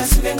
mas 0.00 0.14
vem 0.14 0.39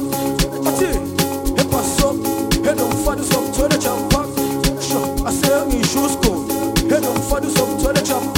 shoes 5.91 6.15
cold. 6.23 6.49
Head 6.89 7.03
up 7.03 7.17
for 7.23 7.41
the 7.41 7.49
some 7.49 7.77
toilet 7.79 8.05
chop. 8.05 8.30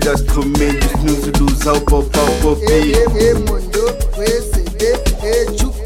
das 0.00 0.22
comédias 0.22 0.92
nos 1.02 1.26
ilusão, 1.26 1.78
pop, 1.80 2.08
pop, 2.10 2.30
pop. 2.42 2.62
Ei, 2.70 2.94
ei, 2.94 3.34
mundo, 3.34 3.96
esse, 4.18 4.64
ei, 4.80 5.28
ei, 5.28 5.46
chucu, 5.56 5.80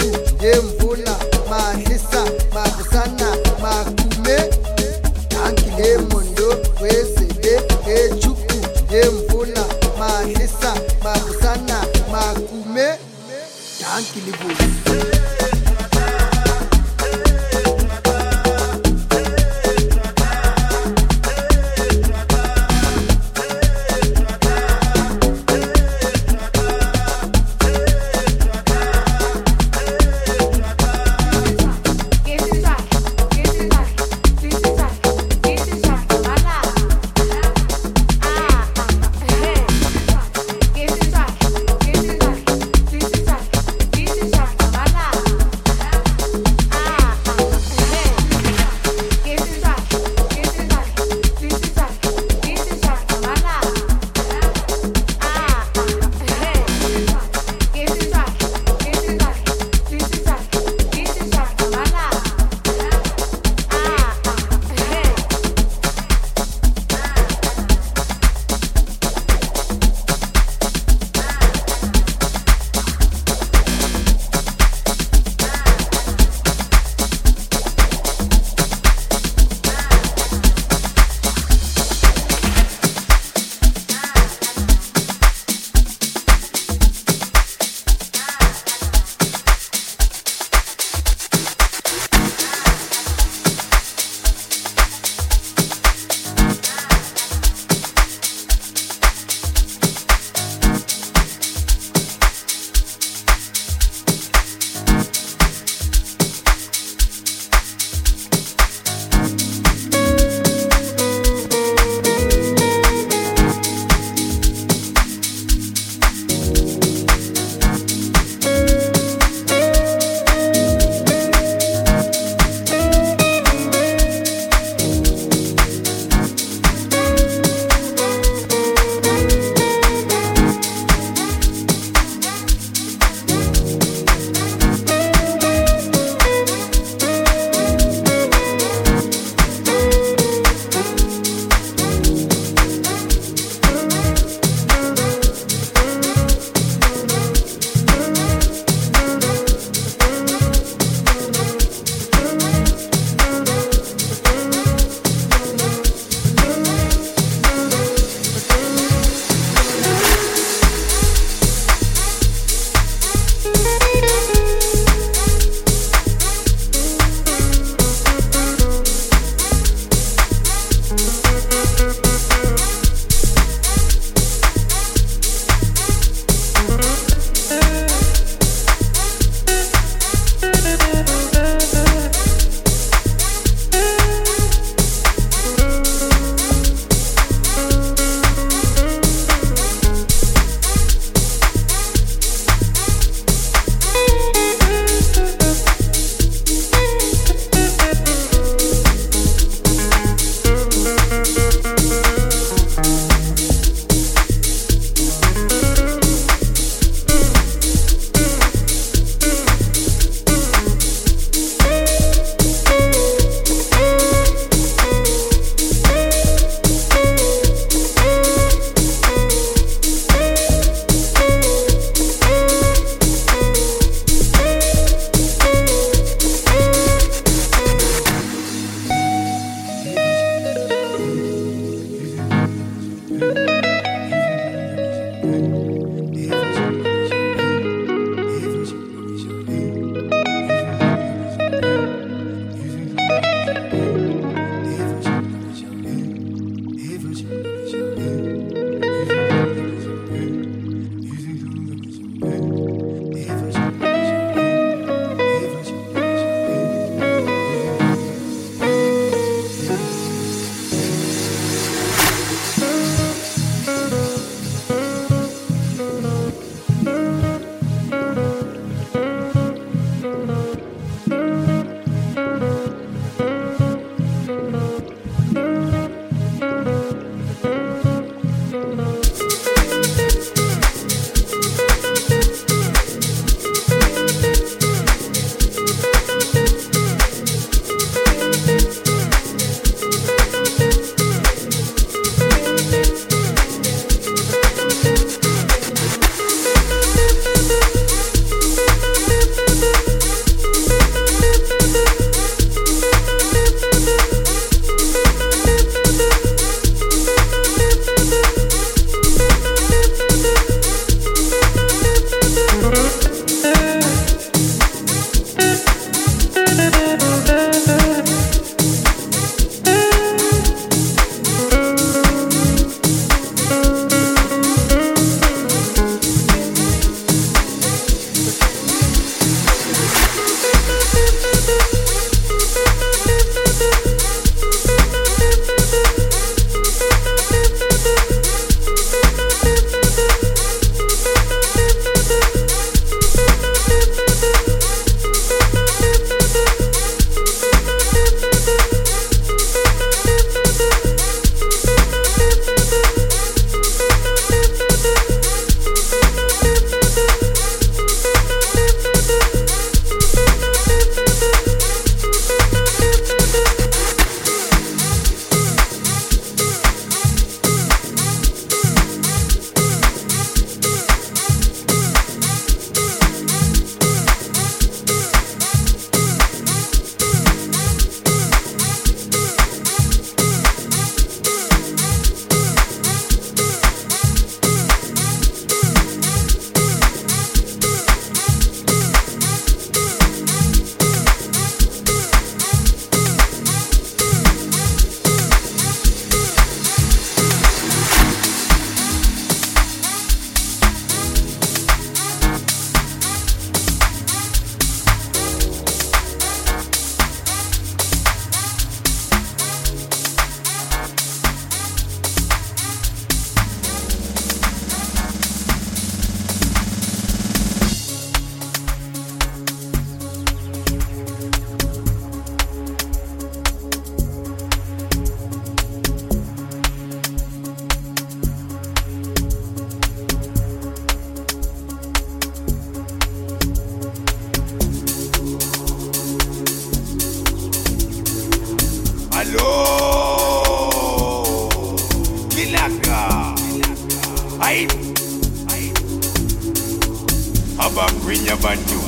abagwinya 447.74 448.38
abantu 448.38 448.78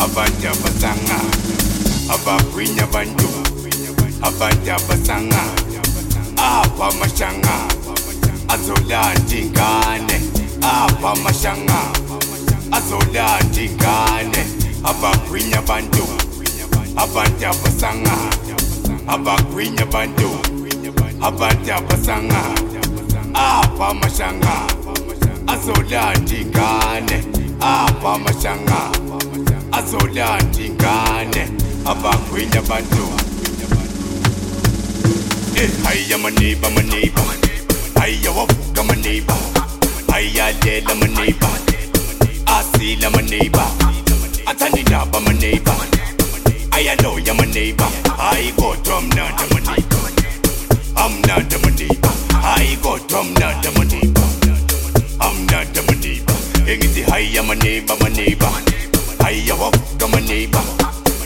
abantu 0.00 0.44
abasanga. 0.48 1.18
Abagwinya 2.08 2.84
abantu 2.88 3.28
abantu 4.24 4.70
abasanga. 4.72 5.42
Apha 6.40 6.88
amashanga 6.88 7.56
azolanda 8.48 9.36
ingane 9.36 10.16
apha 10.64 11.12
amashanga 11.12 11.80
azolanda 12.72 13.60
ingane 13.60 14.42
abagwinya 14.80 15.60
abantu 15.60 16.04
abantu 16.96 17.44
abasanga. 17.52 18.16
Abagwinya 19.12 19.84
abantu 19.84 20.30
abantu 21.20 21.68
abasanga. 21.68 22.42
Apha 23.36 23.92
amashanga 23.92 24.54
azolanda 25.52 26.32
ingane 26.32 27.39
abamashangaba 27.60 29.16
azolanda 29.72 30.60
ingane 30.66 31.42
abagwinya 31.84 32.60
abantu 32.64 33.04
eh, 35.60 35.70
hayi 35.84 36.12
amaniba 36.14 36.68
amaniba 36.68 37.22
hayi 37.98 38.26
awavuga 38.26 38.80
amaniba 38.80 39.36
hayi 40.12 40.40
alela 40.40 40.92
amaniba 40.92 41.48
asila 42.56 43.06
amaniba 43.06 43.64
athandindaba 44.46 45.18
amaniba 45.18 45.74
ayaloya 46.70 47.32
amaniba 47.32 47.86
hayi 48.16 48.52
kodwa 48.52 49.00
mnandi 49.00 49.42
amaniba 49.44 49.98
amnandi 51.04 51.54
amaniba 51.54 52.10
hayi 52.42 52.76
kodwa 52.76 53.24
mnandi 53.24 53.68
amaniba 53.68 54.22
amnandi 55.18 55.78
Hayi 56.70 56.78
kodwa 56.78 56.86
mnanda 56.86 57.02
my 57.02 57.08
neighbor. 57.08 57.10
My 57.10 57.10
neighbor. 57.10 57.10
Hiya 57.10 57.42
my 57.42 57.54
neighbor, 57.56 57.96
my 58.00 58.08
neighbor. 58.10 58.52
Hiya 59.26 59.54
wavuka 59.54 60.06
my 60.12 60.20
neighbor. 60.20 60.62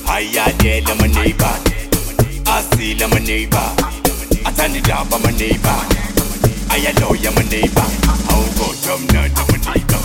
Hiya 0.08 0.44
lela 0.62 0.94
my 0.94 1.06
neighbor. 1.08 1.54
Asila 2.46 3.08
my 3.10 3.18
neighbor. 3.18 3.68
Athandindaba 4.48 5.18
my 5.22 5.30
neighbor. 5.32 5.76
Ayaloya 6.72 7.30
my 7.36 7.42
neighbor. 7.50 7.86
Hawu 8.28 8.44
kodwa 8.56 8.98
mnanda 8.98 9.44
my 9.50 9.58
neighbor. 9.66 10.00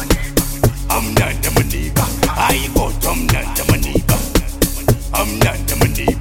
Amnanda 0.89 1.51
my 1.55 1.63
neighbor. 1.71 2.07
Hayi 2.35 2.67
kodwa 2.73 3.15
mnanda 3.15 3.63
my 3.69 3.77
neighbor. 3.77 4.19
Amnanda 5.13 5.75
my 5.79 5.87
neighbor. 5.87 6.18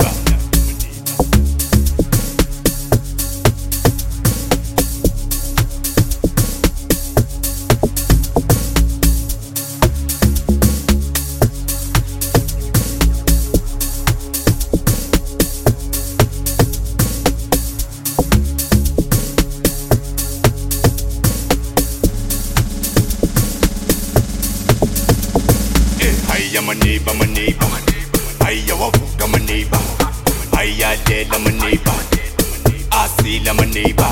neighbor. 31.69 31.99
I 32.93 33.07
see 33.21 33.45
I'm 33.47 33.59
a 33.59 33.67
neighbor. 33.67 34.11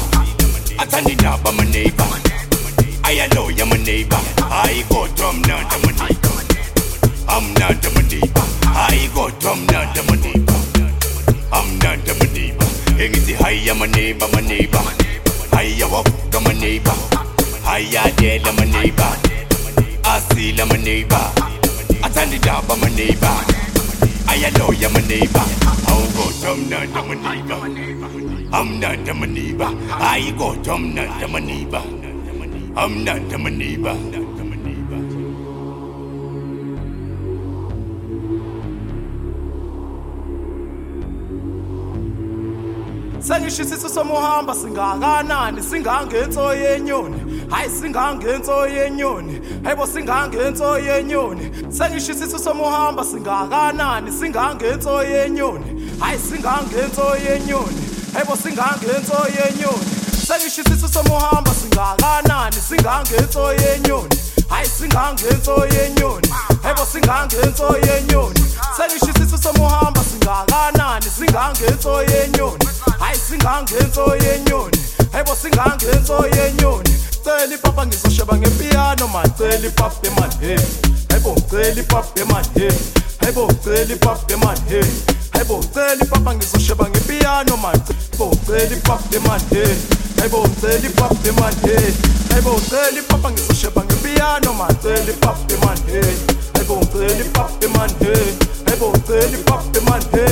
I 0.78 0.84
turn 0.84 1.08
it 1.08 1.24
up, 1.24 1.40
I'm 1.46 1.58
a 1.58 1.64
neighbor. 1.64 2.08
I 3.04 3.28
know 3.34 3.48
I'm 3.48 3.72
a 3.72 3.78
neighbor. 3.78 4.20
I 4.44 4.84
go 4.90 5.08
drum 5.16 5.40
now, 5.48 5.64
I'm 5.72 5.84
a 5.88 5.92
neighbor. 6.00 6.36
I'm 7.28 7.46
not 7.54 7.80
a 7.80 7.90
neighbor. 8.12 8.46
I 8.64 9.08
go 9.14 9.30
drum 9.40 9.64
now, 9.72 9.88
I'm 9.88 10.08
a 10.12 10.16
neighbor. 10.20 10.58
I'm 11.52 11.78
not 11.80 12.04
a 12.04 12.26
neighbor. 12.36 12.68
Hang 12.98 13.16
it 13.16 13.40
high, 13.40 13.70
I'm 13.70 13.80
a 13.80 13.86
neighbor, 13.86 14.28
my 14.32 14.40
neighbor. 14.40 14.84
I 15.52 15.80
walk, 15.90 16.08
I'm 16.34 16.46
a 16.46 16.52
neighbor. 16.52 16.96
I 17.64 17.88
are 18.02 18.12
dead, 18.20 18.46
I'm 18.46 18.58
a 18.58 18.66
neighbor. 18.66 19.12
I 20.04 20.20
see 20.28 20.60
I'm 20.60 20.70
a 20.70 20.78
neighbor. 20.78 21.24
I 22.04 22.10
turn 22.12 22.32
it 22.32 22.46
up, 22.48 22.68
I'm 22.68 22.82
a 22.82 22.90
neighbor. 22.90 23.65
Ayaloya 24.28 24.88
my 24.92 25.00
neighbor. 25.08 25.44
Awukodwa 25.88 26.56
mnanda 26.56 27.02
my 27.02 27.14
neighbor. 27.14 27.58
Amnanda 28.52 29.14
my 29.14 29.26
neighbor. 29.26 29.70
Hayi 29.98 30.32
kodwa 30.32 30.78
mnanda 30.78 31.28
my 31.28 31.40
neighbor. 31.40 31.82
Amnanda 32.76 33.38
my 33.38 33.50
neighbor. 33.50 34.25
Sengishisiso 43.26 43.88
somuhamba 43.88 44.54
singakanani? 44.54 45.62
Singangenso 45.62 46.54
yenyoni. 46.54 47.18
Hayi 47.50 47.70
singangenso 47.70 48.66
yenyoni. 48.68 49.40
Hayibo 49.64 49.86
singangenso 49.86 50.78
yenyoni. 50.78 51.50
Sengishisiso 51.70 52.38
somuhamba 52.38 53.04
singakanani? 53.04 54.12
Singangenso 54.12 55.02
yenyoni. 55.02 55.90
Hayi 56.00 56.18
singangenso 56.18 57.16
yenyoni. 57.26 57.82
Hayibo 58.14 58.36
singangenso 58.36 59.18
yenyoni. 59.36 59.86
Sengishisiso 60.26 60.88
somuhamba 60.88 61.50
singakanani? 61.54 62.56
Singangenso 62.68 63.52
yenyoni 63.52 64.16
hayi 64.48 64.68
singangenso 64.68 65.66
yenyoni 65.74 66.28
hayibo 66.62 66.84
singangenso 66.92 67.76
yenyoni 67.86 68.40
sengishisiso 68.76 69.38
somuhamba 69.38 70.00
singakanani? 70.04 71.06
Singangenso 71.18 72.02
yenyoni 72.02 72.68
hayi 72.98 73.18
singangenso 73.18 74.16
yenyoni 74.16 74.78
hayibo 75.12 75.34
singangenso 75.36 76.26
yenyoni 76.36 76.90
cela 77.24 77.54
ipapa 77.54 77.86
ngizosheba 77.86 78.36
ngepiyano 78.36 79.08
man. 79.08 79.30
Cela 79.38 79.66
ipapa 79.66 80.10
man 80.20 80.30
ayiboceli 81.16 81.82
paphe 81.82 82.24
mahe 82.24 82.68
ayiboceli 83.24 83.96
paphe 83.96 84.36
mahe 84.36 84.80
ayiboceli 85.32 86.04
papa 86.10 86.34
ngizosheba 86.34 86.88
ngepiyano 86.90 87.56
mace 87.56 87.94
ayiboceli 88.20 88.76
paphe 88.76 89.18
mahe 89.18 89.64
ayiboceli 90.20 90.88
paphe 90.88 91.32
mahe 91.32 91.76
ayiboceli 92.34 93.02
papa 93.08 93.30
ngizosheba 93.30 93.84
ngepiyano 93.84 94.52
maceli 94.52 95.12
paphe 95.12 95.56
mahe 95.64 96.00
ayiboceli 96.54 97.24
paphe 97.32 97.66
mahe 97.68 98.14
ayiboceli 98.66 99.38
paphe 99.48 99.80
mahe 99.88 100.26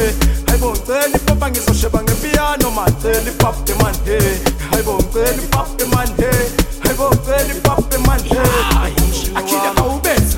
ayiboceli 0.51 1.19
papa 1.27 1.51
ngizosheba 1.51 2.03
ngepiyano 2.03 2.71
maceli 2.71 3.31
paphe 3.31 3.75
mahe 3.83 4.19
ayiboceli 4.73 5.43
paphe 5.51 5.85
mahe 5.95 6.31
ayiboceli 6.85 7.55
paphe 7.63 7.99
mahe 7.99 8.41
ayishilo 8.85 9.71
awubese 9.77 10.34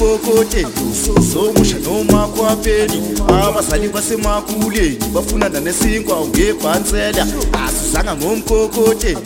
ngomkokoteni 0.00 0.66
usomusha 1.18 1.78
nomakhwapheni 1.78 3.02
abazali 3.28 3.88
basemakuleni 3.88 4.98
bafunana 5.14 5.60
nesinkwa 5.60 6.26
ngebhansela. 6.26 7.26
Asizanga 7.52 8.16
ngomkokoteni 8.16 9.18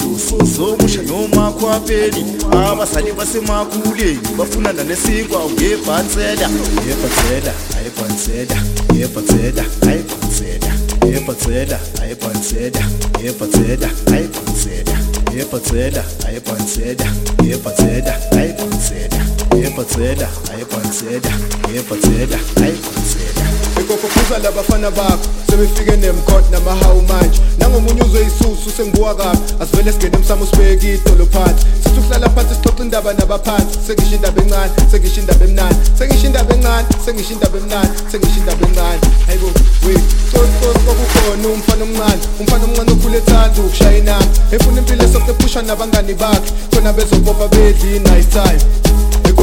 usomusha 0.43 1.03
nomakhwapheni 1.03 2.25
abazali 2.51 3.12
basemakuleni 3.12 4.18
bafunana 4.39 4.85
nesinkwa 4.85 5.41
ngebhansela. 5.51 6.51
Yebhansela 6.89 7.53
ayibhansela 7.77 8.57
yebhansela 8.99 9.64
ayibhansela 9.87 10.70
yebhansela 11.07 11.79
ayibhansela 12.03 12.83
yebhansela 13.22 13.91
ayibhansela 14.12 14.99
yebhansela 15.37 16.05
ayibhansela 16.27 17.07
yebhansela 17.45 18.14
ayibhansela 18.33 19.34
yebhansela 19.75 20.29
ayibhansela 20.55 21.31
yebhansela 21.75 22.39
ayibhansela 22.62 23.43
ikopophuza 23.81 24.39
labafana 24.39 24.91
bakho 24.91 25.18
sebefike 25.51 25.97
nemkhot 25.97 26.45
namahawu 26.51 27.03
manje. 27.03 27.41
Nangomunye 27.59 28.03
uzwe 28.03 28.27
isusu 28.27 28.70
sengibuwa 28.77 29.14
kabi. 29.14 29.39
Asivele 29.61 29.93
singene 29.93 30.16
emsamo 30.16 30.47
sibeke 30.47 30.95
idolo 30.95 31.27
phansi. 31.27 31.66
Sithi 31.83 31.99
ukuhlala 32.01 32.29
phansi 32.31 32.55
sixoxa 32.55 32.83
indaba 32.85 33.12
nabaphansi. 33.12 33.79
Sengisho 33.87 34.14
indaba 34.14 34.43
encane 34.43 34.72
sengisho 34.91 35.20
indaba 35.20 35.45
emnani 35.45 35.77
sengisho 35.99 36.27
indaba 36.27 36.55
encane 36.55 36.87
sengisho 37.05 37.33
indaba 37.33 37.59
emnani 37.59 37.91
sengisho 38.11 38.39
indaba 38.39 38.66
encane. 38.66 39.01
Hayibo 39.27 39.47
we 39.87 39.95
cocosi 40.31 40.79
kwakukhona 40.85 41.49
umfana 41.49 41.85
omncane. 41.85 42.22
Umfana 42.41 42.64
omncane 42.64 42.93
okhule 42.93 43.18
ethanda 43.18 43.62
ukushaya 43.62 43.99
inamba 43.99 44.27
efuna 44.53 44.79
impilo 44.79 45.05
esoke 45.05 45.31
ephusha 45.31 45.62
nabangani 45.62 46.14
bakhe. 46.14 46.53
Khona 46.70 46.93
bezobopha 46.93 47.49
bedli 47.49 47.99
nice 47.99 48.31
time. 48.31 48.61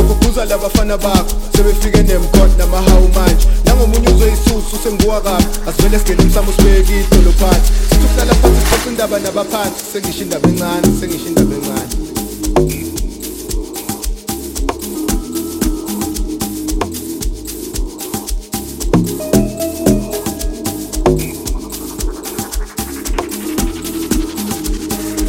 Ekopophuza 0.01 0.45
labafana 0.45 0.97
bakho 0.97 1.25
sebefike 1.55 2.03
nemkhot 2.03 2.57
namahawu 2.57 3.07
manje. 3.15 3.47
Nangomunye 3.65 4.07
uzwe 4.07 4.33
isusu 4.33 4.77
sengibuwa 4.83 5.21
kabi 5.21 5.45
asivele 5.67 5.99
singene 5.99 6.23
emsamo 6.23 6.51
sibeke 6.51 6.99
idolo 6.99 7.31
phansi. 7.31 7.71
Sithi 7.89 8.05
ukuhlala 8.05 8.33
phansi 8.33 8.61
sixoxa 8.61 8.89
indaba 8.89 9.19
nabaphansi 9.19 9.85
sengisho 9.91 10.23
indaba 10.23 10.49
encane 10.49 10.87
sengisho 10.99 11.27
indaba 11.27 11.55
encane. 11.55 11.95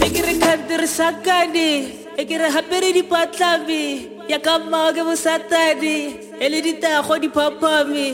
E 0.05 0.11
ke 0.11 0.21
re 0.27 0.35
khantirisakane 0.41 1.69
e 2.17 2.25
ya 4.33 4.39
ka 4.39 4.59
mmao 4.59 4.93
ke 4.97 5.03
bosatane 5.05 5.97
e 6.41 6.47
le 6.53 6.59
ditago 6.65 7.15
diphaphame 7.23 8.05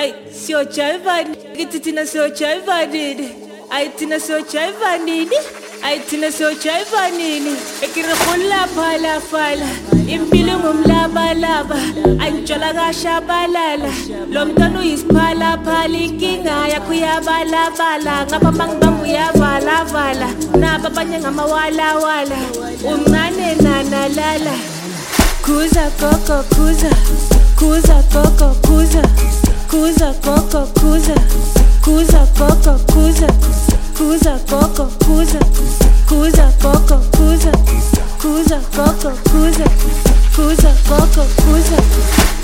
ai 0.00 0.10
seo 0.38 0.62
jaivanini 0.76 1.36
ke 1.56 1.66
titina 1.72 2.02
seo 2.12 2.26
jaivanini 2.40 3.28
ai 3.70 3.84
tina 3.98 4.18
seo 4.24 4.40
jaivanini 4.52 5.38
ai 5.90 6.00
tina 6.08 6.30
seo 6.38 6.50
jaivanini 6.64 7.54
e 7.84 7.90
ke 7.94 8.02
re 8.08 8.16
golla 8.24 8.60
phalafala 8.74 9.70
impilo 10.16 10.58
ngumlabalaba 10.64 11.78
antshwala 12.26 12.72
kashabalala 12.80 13.92
lo 14.34 14.44
mntwana 14.46 14.80
uyisiphalaphala 14.82 15.98
inkinga 16.08 16.58
yakho 16.74 16.92
uyabalabala 16.98 18.18
ngapha 18.26 18.50
bangibangu 18.58 19.02
uyavalavala 19.06 20.28
naba 20.60 20.88
abanye 20.92 21.18
ngamawalawala 21.22 22.38
uncane 22.92 23.48
nanalala 23.64 24.54
Cusa 25.42 25.90
coco 25.98 26.44
cusa, 26.54 26.88
cusa 27.58 28.00
coco 28.12 28.54
cusa, 28.62 29.02
cusa 29.68 30.14
coco 30.22 30.68
cusa, 30.80 31.14
cusa 31.82 32.26
coco 32.38 32.78
cusa, 32.86 33.26
cusa 33.98 34.38
coco 34.48 34.88
cusa, 35.04 35.38
cusa 36.08 36.52
coco 36.60 37.00
cusa, 37.16 37.50
cusa 38.22 38.60
coco 38.76 39.12
cusa, 39.30 39.64
cusa 40.36 40.74
coco 40.88 41.26
cusa. 41.44 42.41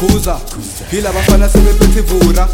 Gogo 0.00 0.16
khuza 0.16 0.38
phila 0.90 1.10
abafana 1.10 1.48
sebephethe 1.48 2.00
ivura. 2.00 2.48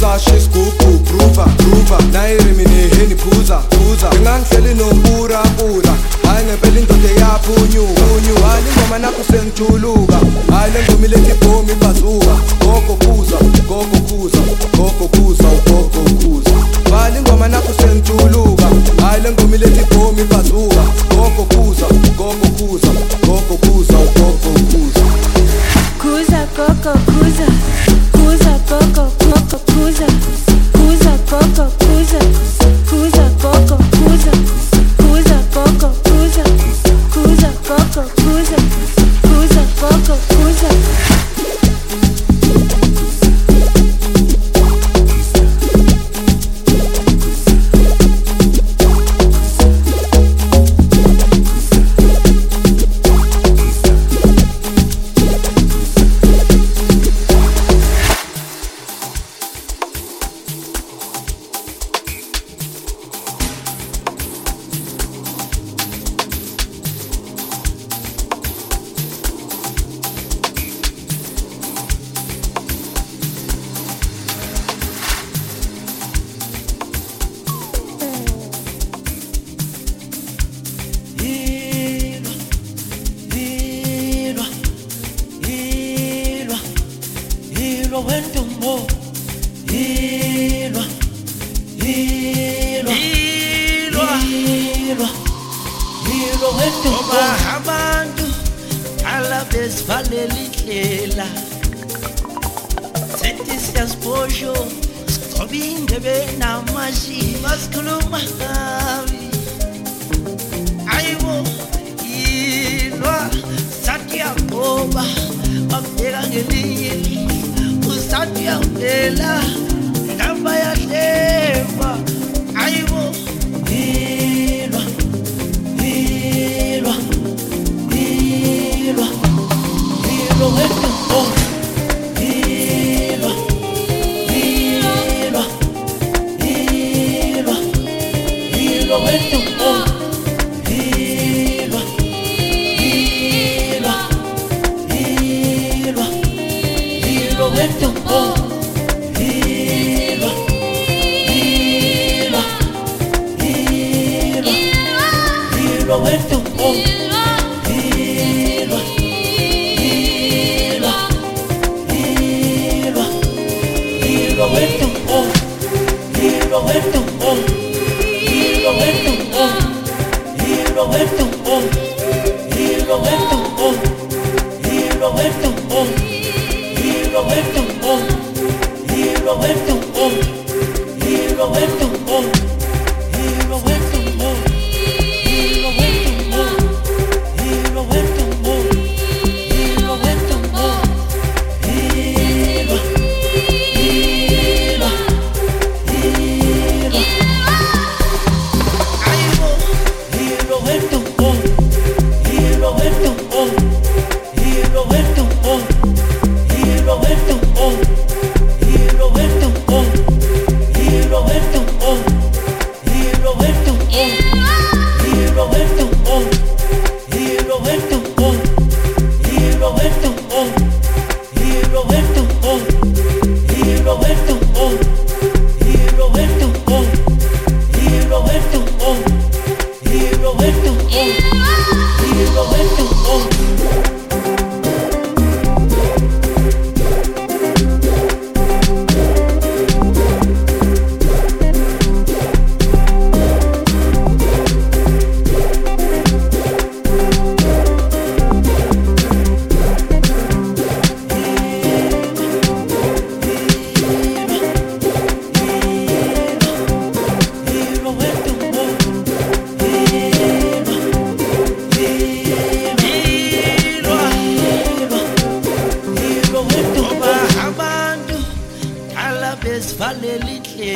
Sashe 0.00 0.36
isigugu 0.36 0.98
gruva 1.06 1.46
gruva 1.58 1.98
nayiremineheni 2.12 3.14
phuza 3.16 3.58
phuza. 3.70 4.08
Ngingangihleli 4.10 4.74
nompura 4.74 5.42
pura 5.56 5.94
hayi 6.26 6.44
ngempela 6.46 6.80
indoda 6.80 7.08
eyaphunyuka. 7.08 8.02
Unyuka 8.16 8.46
hayi 8.48 8.64
ingoma 8.68 8.98
nakho 8.98 9.22
sengijuluka. 9.30 10.18
Hayi 10.52 10.72
le 10.72 10.80
ngoma 10.84 11.06
ilethi 11.06 11.30
ibhomi 11.30 11.72
ibhazuka 11.72 12.34
gogo 12.60 12.94
khuza 13.02 13.36
gogo 13.68 13.98
khuza 14.08 14.40
gogo 14.76 15.08
khuza 15.14 15.48
ugogo 15.48 16.00
khuza 16.20 16.56
bhala 16.90 17.18
ingoma 17.18 17.48
nakho 17.48 17.72
sengijuluka. 17.80 18.66
Hayi 19.02 19.22
le 19.22 19.30
ngoma 19.30 19.56
ilethi 19.56 19.80
ibhomi 19.80 20.22
ibhazuka 20.22 20.82
gogo 21.14 21.44
khuza 21.52 21.86
gogo 22.18 22.41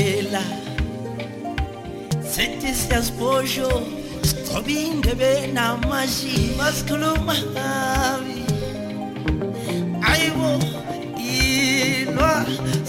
ngiyakutshela 0.07 0.43
sethi 2.23 2.71
siyasibosho 2.75 3.69
sigcobe 4.23 4.73
indebe 4.73 5.31
namashi 5.55 6.55
basikhuluma 6.59 7.35
kabi 7.55 8.39
ayibo 10.11 10.51
ilwa 11.19 12.33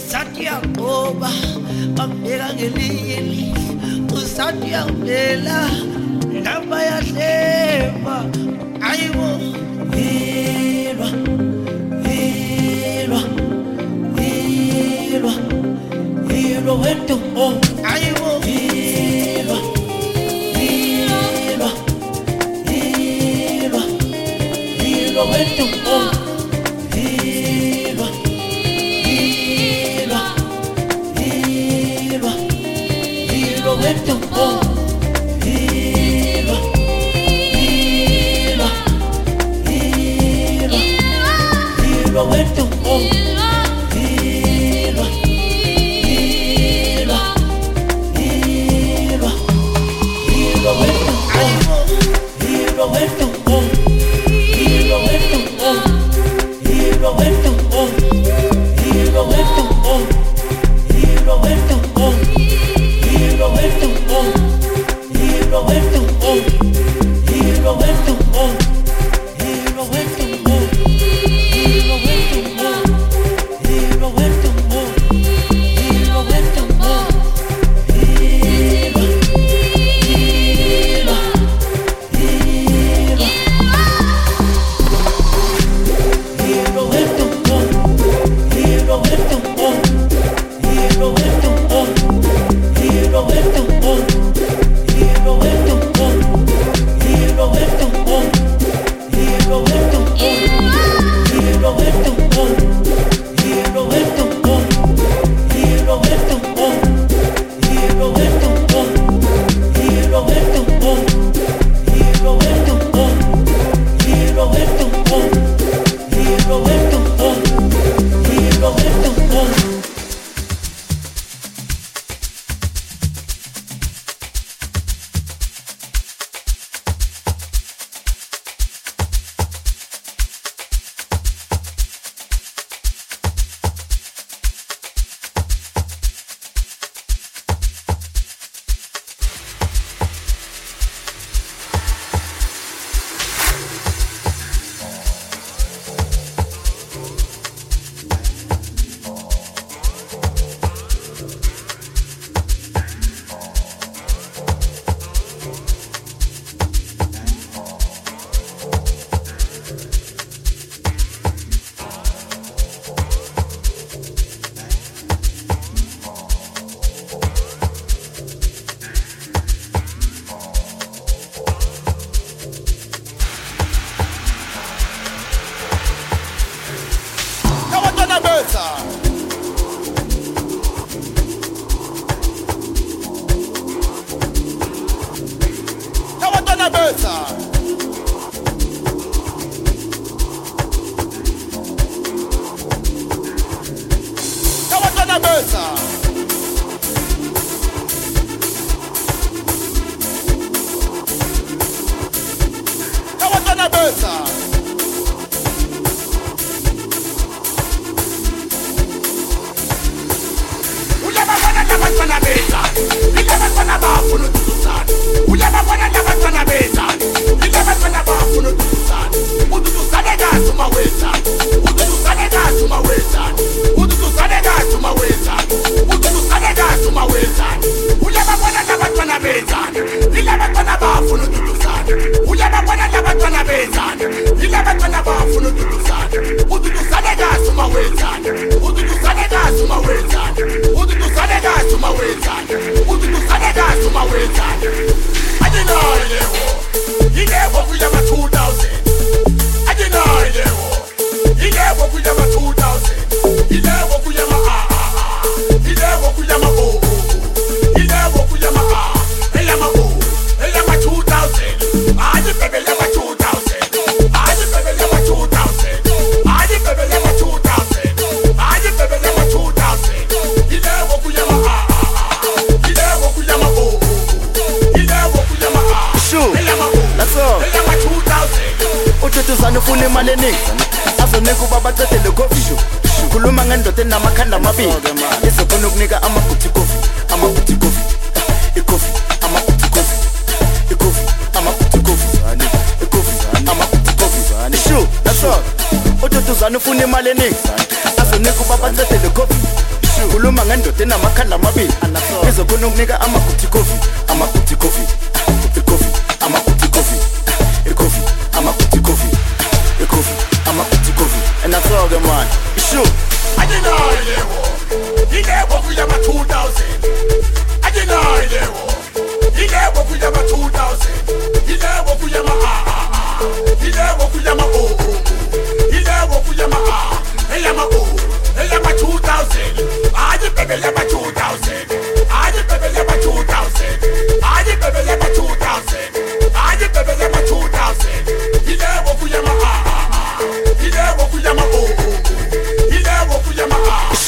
sathi 0.10 0.42
uyaqoba 0.42 1.32
bambeka 1.96 2.48
ngelinye 2.54 3.20
lihla 3.30 3.90
usathi 4.16 4.68
uyangivela 4.68 5.60
ndaba 6.40 6.78
yadleva 6.90 8.16
ayibo 8.90 9.28
yeah. 9.98 10.57
lowendo 16.68 17.16
oh 17.44 17.54
ayibo 17.92 18.30
hilwa 18.46 19.58
hilwa 20.60 21.72
hilwa 22.70 23.82
oh 25.96 26.37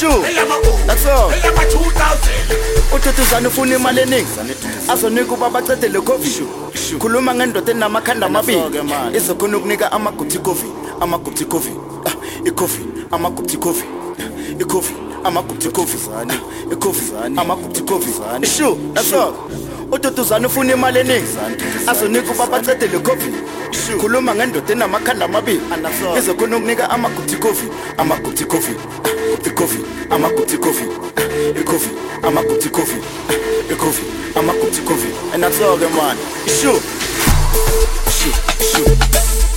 amashu 0.06 0.86
that's 0.86 1.06
all. 1.06 1.30
Ududuzana 2.92 3.48
ufuna 3.48 3.76
imali 3.76 4.00
eningi. 4.00 4.26
Azonika 4.88 5.32
uba 5.34 5.50
bacede 5.50 5.88
le 5.88 6.00
covid. 6.00 6.46
Khuluma 6.98 7.34
ngendoda 7.34 7.72
enamakhanda 7.72 8.26
amabili. 8.26 8.60
Izokhona 9.16 9.56
ukunika 9.58 9.92
amagupti 9.92 10.38
covid 10.38 10.70
amagupti 11.00 11.44
ah, 11.44 11.46
covid. 11.46 11.76
I-covid 12.44 12.86
amagupti 13.12 13.56
covid. 13.58 13.84
I-covid 14.60 14.96
amagupti 15.24 15.68
covid. 15.68 16.00
I-covid 16.72 17.38
amagupti 17.38 17.82
covid. 17.82 18.42
Ishu 18.42 18.76
that's 18.94 19.12
all. 19.12 19.34
Ududuzana 19.92 20.48
ufuna 20.48 20.72
imali 20.72 20.98
eningi. 21.00 21.36
Azonika 21.86 22.32
uba 22.32 22.46
bacede 22.46 22.86
le 22.88 22.98
covid. 22.98 23.34
Khuluma 24.00 24.34
ngendoda 24.34 24.72
enamakhanda 24.72 25.24
amabili. 25.24 25.60
Izokhona 26.18 26.56
ukunika 26.56 26.90
amagupti 26.90 27.36
covid 27.36 27.70
amagupti 27.98 28.44
covid. 28.44 28.76
Ah, 29.04 29.19
the 29.44 29.50
coffee, 29.50 29.82
I'ma 30.10 30.28
put 30.30 30.48
the 30.48 30.58
coffee, 30.58 30.88
eh, 31.22 31.52
the 31.52 31.62
coffee, 31.64 31.94
I'ma 32.26 32.42
put 32.42 32.60
the 32.60 32.70
coffee, 32.70 33.00
eh, 33.28 33.76
coffee, 33.76 34.38
I'ma 34.38 34.52
put 34.52 34.72
the 34.72 34.82
coffee, 34.86 35.12
and 35.34 35.44
I 35.44 35.50
tell 35.50 35.76
them 35.76 35.92
man, 35.94 36.16
shoot, 36.46 36.82
shoot, 38.10 38.36
shoot. 38.60 39.49